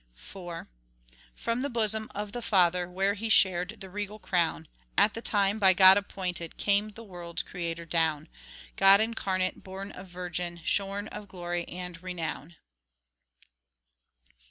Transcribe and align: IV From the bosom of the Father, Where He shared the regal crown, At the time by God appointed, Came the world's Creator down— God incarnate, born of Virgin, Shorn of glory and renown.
IV 0.17 0.65
From 1.35 1.61
the 1.61 1.69
bosom 1.69 2.09
of 2.15 2.31
the 2.31 2.41
Father, 2.41 2.89
Where 2.89 3.13
He 3.13 3.29
shared 3.29 3.77
the 3.81 3.87
regal 3.91 4.17
crown, 4.17 4.67
At 4.97 5.13
the 5.13 5.21
time 5.21 5.59
by 5.59 5.75
God 5.75 5.95
appointed, 5.95 6.57
Came 6.57 6.89
the 6.89 7.03
world's 7.03 7.43
Creator 7.43 7.85
down— 7.85 8.27
God 8.77 8.99
incarnate, 8.99 9.61
born 9.63 9.91
of 9.91 10.07
Virgin, 10.07 10.59
Shorn 10.63 11.07
of 11.09 11.27
glory 11.27 11.67
and 11.67 12.01
renown. 12.01 12.55